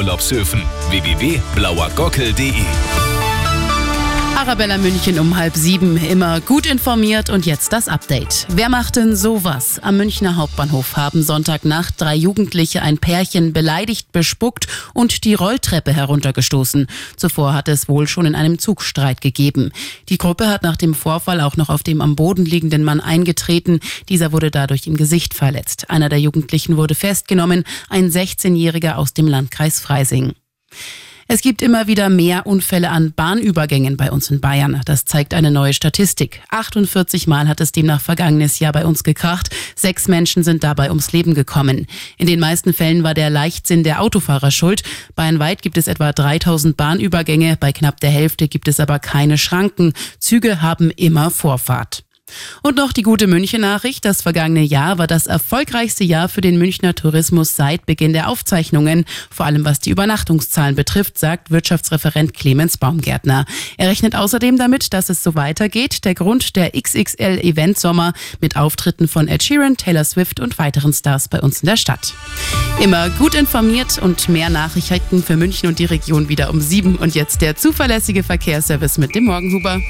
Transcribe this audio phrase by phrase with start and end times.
[0.00, 0.62] Urlaubshöfen.
[0.90, 2.99] www.blauergockel.de
[4.40, 8.46] Arabella München um halb sieben, immer gut informiert und jetzt das Update.
[8.48, 9.78] Wer macht denn sowas?
[9.80, 16.86] Am Münchner Hauptbahnhof haben Sonntagnacht drei Jugendliche ein Pärchen beleidigt, bespuckt und die Rolltreppe heruntergestoßen.
[17.16, 19.72] Zuvor hat es wohl schon in einem Zugstreit gegeben.
[20.08, 23.78] Die Gruppe hat nach dem Vorfall auch noch auf dem am Boden liegenden Mann eingetreten.
[24.08, 25.90] Dieser wurde dadurch im Gesicht verletzt.
[25.90, 30.32] Einer der Jugendlichen wurde festgenommen, ein 16-Jähriger aus dem Landkreis Freising.
[31.32, 34.80] Es gibt immer wieder mehr Unfälle an Bahnübergängen bei uns in Bayern.
[34.84, 36.42] Das zeigt eine neue Statistik.
[36.50, 39.48] 48 Mal hat es demnach vergangenes Jahr bei uns gekracht.
[39.76, 41.86] Sechs Menschen sind dabei ums Leben gekommen.
[42.18, 44.82] In den meisten Fällen war der Leichtsinn der Autofahrer schuld.
[45.14, 47.56] Bayernweit gibt es etwa 3000 Bahnübergänge.
[47.60, 49.92] Bei knapp der Hälfte gibt es aber keine Schranken.
[50.18, 52.02] Züge haben immer Vorfahrt.
[52.62, 54.04] Und noch die gute München-Nachricht.
[54.04, 59.04] Das vergangene Jahr war das erfolgreichste Jahr für den Münchner Tourismus seit Beginn der Aufzeichnungen.
[59.30, 63.44] Vor allem was die Übernachtungszahlen betrifft, sagt Wirtschaftsreferent Clemens Baumgärtner.
[63.76, 66.04] Er rechnet außerdem damit, dass es so weitergeht.
[66.04, 70.92] Der Grund der XXL Event Sommer mit Auftritten von Ed Sheeran, Taylor Swift und weiteren
[70.92, 72.14] Stars bei uns in der Stadt.
[72.82, 76.96] Immer gut informiert und mehr Nachrichten für München und die Region wieder um sieben.
[76.96, 79.80] Und jetzt der zuverlässige Verkehrsservice mit dem Morgenhuber.